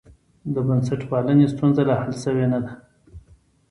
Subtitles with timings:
[0.53, 2.71] د بنسټپالنې ستونزه لا حل شوې نه ده.